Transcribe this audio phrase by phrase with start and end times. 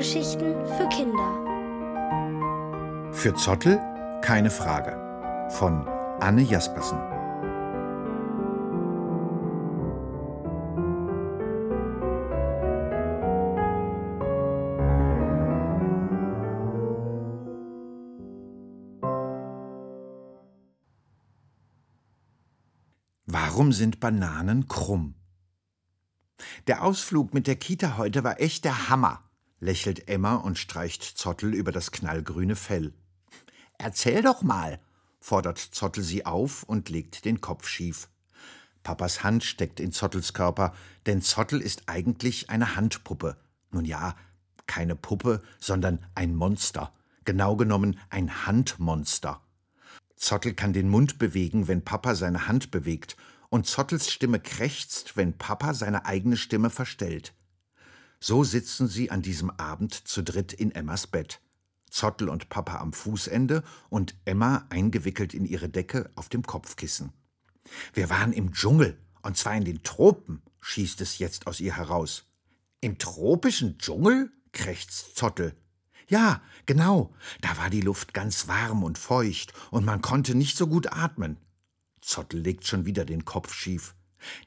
[0.00, 1.30] Hörgeschichten für Kinder.
[3.12, 3.78] Für Zottel
[4.22, 4.96] keine Frage.
[5.50, 5.86] Von
[6.20, 6.98] Anne Jaspersen.
[23.26, 25.14] Warum sind Bananen krumm?
[26.68, 29.29] Der Ausflug mit der Kita heute war echt der Hammer,
[29.60, 32.92] lächelt Emma und streicht Zottel über das knallgrüne Fell.
[33.78, 34.80] Erzähl doch mal,
[35.20, 38.08] fordert Zottel sie auf und legt den Kopf schief.
[38.82, 40.74] Papas Hand steckt in Zottels Körper,
[41.06, 43.36] denn Zottel ist eigentlich eine Handpuppe.
[43.70, 44.16] Nun ja,
[44.66, 46.92] keine Puppe, sondern ein Monster.
[47.24, 49.42] Genau genommen ein Handmonster.
[50.16, 53.16] Zottel kann den Mund bewegen, wenn Papa seine Hand bewegt,
[53.50, 57.34] und Zottels Stimme krächzt, wenn Papa seine eigene Stimme verstellt.
[58.22, 61.40] So sitzen sie an diesem Abend zu dritt in Emmas Bett.
[61.90, 67.12] Zottel und Papa am Fußende und Emma eingewickelt in ihre Decke auf dem Kopfkissen.
[67.94, 72.26] Wir waren im Dschungel, und zwar in den Tropen, schießt es jetzt aus ihr heraus.
[72.80, 74.30] Im tropischen Dschungel?
[74.52, 75.54] krächzt Zottel.
[76.08, 80.66] Ja, genau, da war die Luft ganz warm und feucht, und man konnte nicht so
[80.66, 81.38] gut atmen.
[82.00, 83.94] Zottel legt schon wieder den Kopf schief.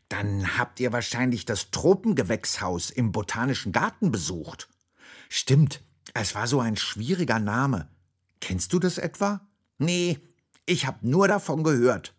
[0.09, 4.69] Dann habt ihr wahrscheinlich das Tropengewächshaus im Botanischen Garten besucht.
[5.29, 5.81] Stimmt,
[6.13, 7.89] es war so ein schwieriger Name.
[8.39, 9.41] Kennst du das etwa?
[9.77, 10.19] Nee,
[10.66, 12.13] ich hab nur davon gehört.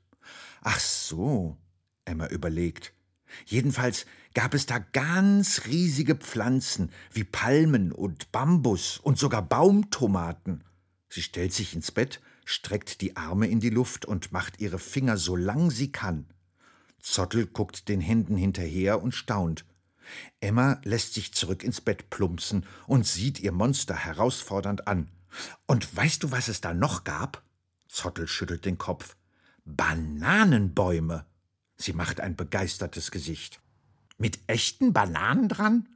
[0.62, 1.56] Ach so,
[2.05, 2.92] Emma überlegt.
[3.47, 10.64] Jedenfalls gab es da ganz riesige Pflanzen wie Palmen und Bambus und sogar Baumtomaten.
[11.08, 15.16] Sie stellt sich ins Bett streckt die Arme in die Luft und macht ihre Finger
[15.16, 16.27] so lang sie kann.
[17.05, 19.66] Zottel guckt den Händen hinterher und staunt.
[20.41, 25.10] Emma lässt sich zurück ins Bett plumpsen und sieht ihr Monster herausfordernd an.
[25.66, 27.43] Und weißt du, was es da noch gab?
[27.88, 29.16] Zottel schüttelt den Kopf.
[29.66, 31.26] Bananenbäume.
[31.76, 33.60] Sie macht ein begeistertes Gesicht.
[34.16, 35.88] Mit echten Bananen dran?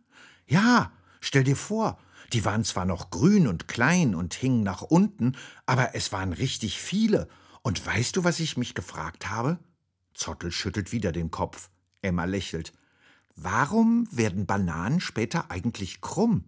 [0.47, 1.99] Ja, stell dir vor,
[2.35, 6.79] die waren zwar noch grün und klein und hingen nach unten, aber es waren richtig
[6.79, 7.29] viele.
[7.63, 9.59] Und weißt du, was ich mich gefragt habe?
[10.19, 11.71] Zottel schüttelt wieder den Kopf.
[12.03, 12.73] Emma lächelt.
[13.35, 16.45] Warum werden Bananen später eigentlich krumm?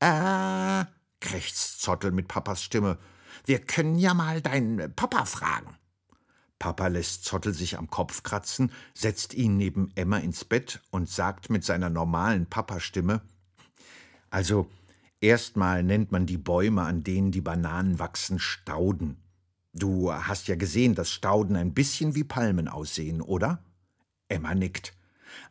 [0.00, 0.84] Äh,
[1.20, 2.98] krächzt Zottel mit Papas Stimme.
[3.44, 5.76] Wir können ja mal deinen Papa fragen.
[6.58, 11.50] Papa lässt Zottel sich am Kopf kratzen, setzt ihn neben Emma ins Bett und sagt
[11.50, 13.20] mit seiner normalen Papastimme:
[14.30, 14.70] Also,
[15.24, 19.23] Erstmal nennt man die Bäume, an denen die Bananen wachsen, Stauden.
[19.76, 23.60] Du hast ja gesehen, dass Stauden ein bisschen wie Palmen aussehen, oder?
[24.28, 24.94] Emma nickt.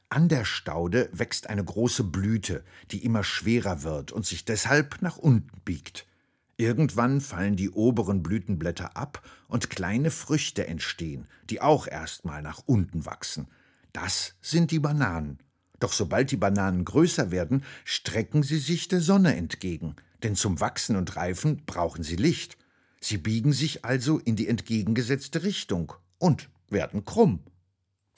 [0.08, 5.18] An der Staude wächst eine große Blüte, die immer schwerer wird und sich deshalb nach
[5.18, 6.08] unten biegt.
[6.56, 13.06] Irgendwann fallen die oberen Blütenblätter ab und kleine Früchte entstehen, die auch erstmal nach unten
[13.06, 13.48] wachsen.
[13.92, 15.40] Das sind die Bananen.
[15.82, 20.96] Doch sobald die Bananen größer werden, strecken sie sich der Sonne entgegen, denn zum Wachsen
[20.96, 22.58] und Reifen brauchen sie Licht.
[23.04, 27.44] Sie biegen sich also in die entgegengesetzte Richtung und werden krumm.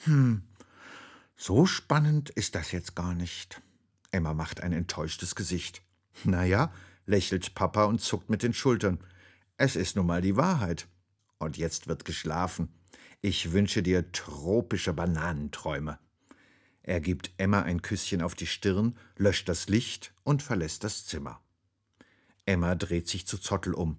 [0.03, 0.44] Hm,
[1.35, 3.63] so spannend ist das jetzt gar nicht.
[4.12, 5.81] Emma macht ein enttäuschtes Gesicht.
[6.23, 6.72] Na ja,
[7.07, 9.00] lächelt Papa und zuckt mit den Schultern.
[9.57, 10.88] Es ist nun mal die Wahrheit.
[11.40, 12.69] Und jetzt wird geschlafen.
[13.22, 15.97] Ich wünsche dir tropische Bananenträume.
[16.84, 21.41] Er gibt Emma ein Küsschen auf die Stirn, löscht das Licht und verlässt das Zimmer.
[22.46, 23.97] Emma dreht sich zu Zottel um.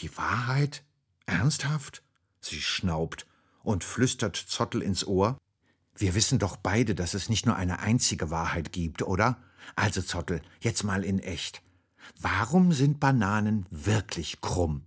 [0.00, 0.84] Die Wahrheit?
[1.26, 2.02] Ernsthaft?
[2.40, 3.26] Sie schnaubt
[3.62, 5.38] und flüstert Zottel ins Ohr.
[5.94, 9.38] Wir wissen doch beide, dass es nicht nur eine einzige Wahrheit gibt, oder?
[9.76, 11.62] Also Zottel, jetzt mal in echt.
[12.20, 14.84] Warum sind Bananen wirklich krumm?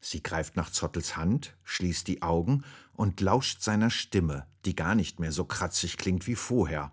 [0.00, 2.64] Sie greift nach Zottels Hand, schließt die Augen
[2.94, 6.92] und lauscht seiner Stimme, die gar nicht mehr so kratzig klingt wie vorher.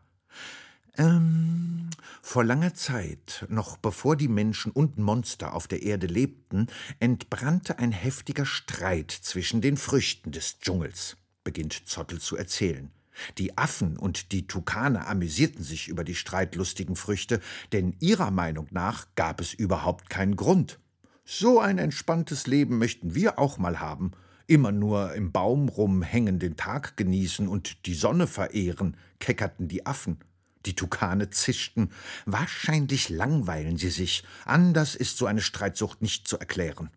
[0.97, 1.89] Ähm,
[2.23, 6.67] vor langer Zeit, noch bevor die Menschen und Monster auf der Erde lebten,
[6.99, 12.91] entbrannte ein heftiger Streit zwischen den Früchten des Dschungels, beginnt Zottel zu erzählen.
[13.37, 17.41] Die Affen und die Tukane amüsierten sich über die streitlustigen Früchte,
[17.71, 20.79] denn ihrer Meinung nach gab es überhaupt keinen Grund.
[21.25, 24.11] So ein entspanntes Leben möchten wir auch mal haben.
[24.47, 30.19] Immer nur im Baum rumhängen, den Tag genießen und die Sonne verehren, keckerten die Affen.
[30.67, 31.91] Die Tukane zischten.
[32.25, 34.25] Wahrscheinlich langweilen sie sich.
[34.43, 36.89] Anders ist so eine Streitsucht nicht zu erklären.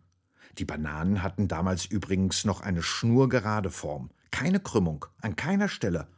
[0.57, 4.09] Die Bananen hatten damals übrigens noch eine schnurgerade Form.
[4.29, 6.09] Keine Krümmung, an keiner Stelle.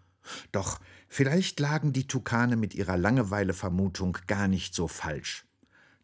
[0.51, 5.45] Doch vielleicht lagen die Tukane mit ihrer Langeweile-Vermutung gar nicht so falsch.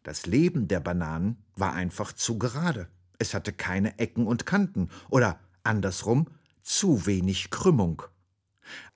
[0.04, 2.88] Das Leben der Bananen war einfach zu gerade.
[3.18, 6.28] Es hatte keine Ecken und Kanten oder andersrum
[6.62, 8.04] zu wenig Krümmung.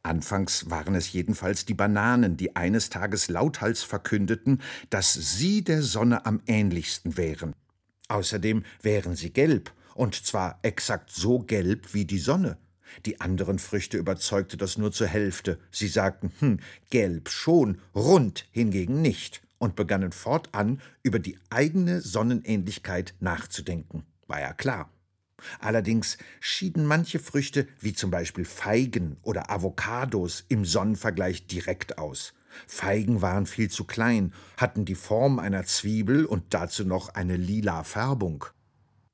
[0.02, 4.60] Anfangs waren es jedenfalls die Bananen, die eines Tages lauthals verkündeten,
[4.90, 7.54] dass sie der Sonne am ähnlichsten wären.
[8.08, 12.58] Außerdem wären sie gelb, und zwar exakt so gelb wie die Sonne.
[13.06, 15.58] Die anderen Früchte überzeugte das nur zur Hälfte.
[15.70, 16.60] Sie sagten, hm,
[16.90, 24.04] gelb schon, rund hingegen nicht, und begannen fortan über die eigene Sonnenähnlichkeit nachzudenken.
[24.26, 24.90] War ja klar.
[25.60, 32.34] Allerdings schieden manche Früchte, wie zum Beispiel Feigen oder Avocados, im Sonnenvergleich direkt aus.
[32.66, 37.82] Feigen waren viel zu klein, hatten die Form einer Zwiebel und dazu noch eine lila
[37.82, 38.44] Färbung.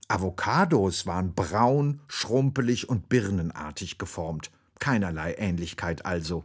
[0.08, 4.50] Avocados waren braun, schrumpelig und birnenartig geformt.
[4.80, 6.44] Keinerlei Ähnlichkeit also.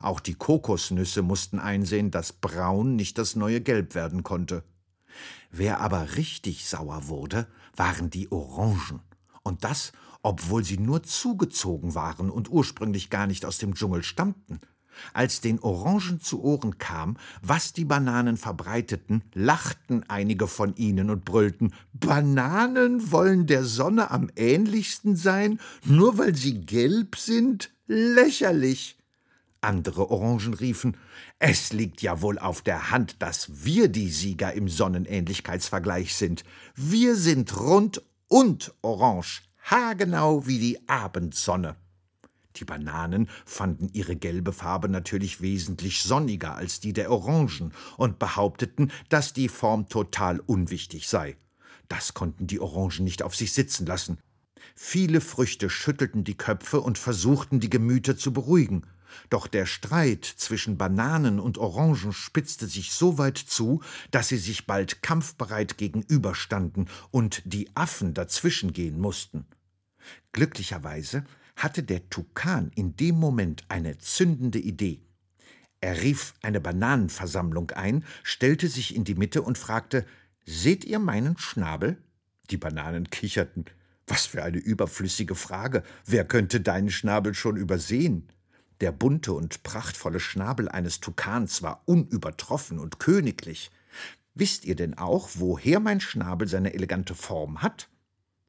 [0.00, 4.64] Auch die Kokosnüsse mussten einsehen, dass braun nicht das neue Gelb werden konnte.
[5.50, 7.46] Wer aber richtig sauer wurde,
[7.76, 9.00] waren die Orangen.
[9.46, 14.58] Und das, obwohl sie nur zugezogen waren und ursprünglich gar nicht aus dem Dschungel stammten.
[15.12, 21.24] Als den Orangen zu Ohren kam, was die Bananen verbreiteten, lachten einige von ihnen und
[21.24, 27.70] brüllten Bananen wollen der Sonne am ähnlichsten sein, nur weil sie gelb sind?
[27.86, 28.98] Lächerlich.
[29.60, 30.96] Andere Orangen riefen
[31.38, 36.42] Es liegt ja wohl auf der Hand, dass wir die Sieger im Sonnenähnlichkeitsvergleich sind.
[36.74, 41.76] Wir sind rund und orange, haargenau wie die Abendsonne.
[42.56, 48.90] Die Bananen fanden ihre gelbe Farbe natürlich wesentlich sonniger als die der Orangen und behaupteten,
[49.08, 51.36] dass die Form total unwichtig sei.
[51.88, 54.18] Das konnten die Orangen nicht auf sich sitzen lassen.
[54.74, 58.86] Viele Früchte schüttelten die Köpfe und versuchten, die Gemüter zu beruhigen.
[59.30, 64.66] Doch der Streit zwischen Bananen und Orangen spitzte sich so weit zu, dass sie sich
[64.66, 69.46] bald kampfbereit gegenüberstanden und die Affen dazwischengehen mussten.
[70.32, 71.24] Glücklicherweise
[71.56, 75.00] hatte der Tukan in dem Moment eine zündende Idee.
[75.80, 80.06] Er rief eine Bananenversammlung ein, stellte sich in die Mitte und fragte
[80.44, 81.98] Seht ihr meinen Schnabel?
[82.50, 83.64] Die Bananen kicherten.
[84.06, 85.82] Was für eine überflüssige Frage.
[86.04, 88.28] Wer könnte deinen Schnabel schon übersehen?
[88.80, 93.70] Der bunte und prachtvolle Schnabel eines Tukans war unübertroffen und königlich.
[94.34, 97.88] Wisst ihr denn auch, woher mein Schnabel seine elegante Form hat?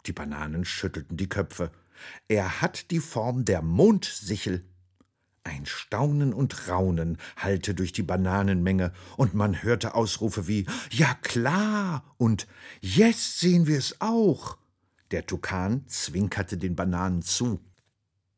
[0.05, 1.71] Die Bananen schüttelten die Köpfe.
[2.27, 4.65] Er hat die Form der Mondsichel.
[5.45, 12.03] Ein Staunen und Raunen hallte durch die Bananenmenge, und man hörte Ausrufe wie Ja klar
[12.17, 12.47] und
[12.81, 14.57] Yes sehen wir es auch.
[15.11, 17.61] Der Tukan zwinkerte den Bananen zu.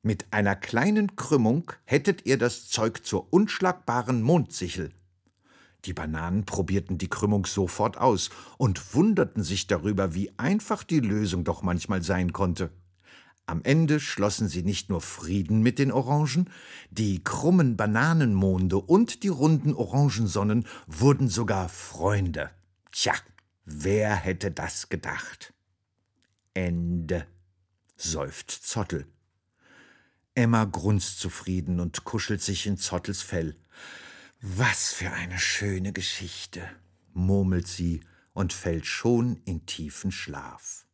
[0.02, 4.94] Mit einer kleinen Krümmung hättet ihr das Zeug zur unschlagbaren Mondsichel.
[5.86, 11.44] Die Bananen probierten die Krümmung sofort aus und wunderten sich darüber, wie einfach die Lösung
[11.44, 12.72] doch manchmal sein konnte.
[13.46, 16.50] Am Ende schlossen sie nicht nur Frieden mit den Orangen,
[16.92, 22.52] die krummen Bananenmonde und die runden Orangensonnen wurden sogar Freunde.
[22.92, 23.14] Tja,
[23.66, 25.54] wer hätte das gedacht?
[26.54, 27.26] Ende,
[27.98, 29.08] seufzt Zottel.
[30.40, 33.58] Emma grunzt zufrieden und kuschelt sich in Zottels Fell.
[34.42, 36.62] Was für eine schöne Geschichte,
[37.14, 38.00] murmelt sie
[38.32, 40.86] und fällt schon in tiefen Schlaf.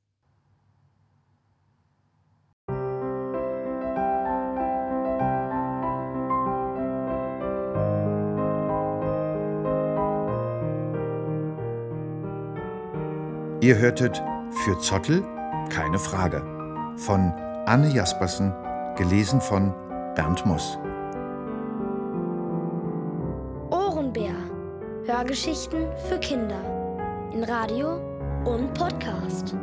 [13.62, 14.24] Ihr hörtet
[14.64, 15.22] für Zottel
[15.70, 16.42] keine Frage
[16.98, 17.32] von
[17.68, 18.65] Anne Jaspersen
[18.96, 19.74] Gelesen von
[20.16, 20.78] Bernd Muss.
[23.70, 24.34] Ohrenbär.
[25.06, 26.62] Hörgeschichten für Kinder.
[27.34, 28.00] In Radio
[28.46, 29.54] und Podcast.